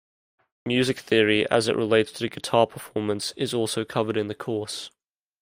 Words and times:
Music 0.65 0.97
theory 0.97 1.47
as 1.51 1.67
it 1.67 1.75
relates 1.75 2.11
to 2.11 2.27
guitar 2.27 2.65
performance 2.65 3.33
is 3.37 3.53
also 3.53 3.85
covered 3.85 4.17
in 4.17 4.25
the 4.29 4.33
course. 4.33 4.89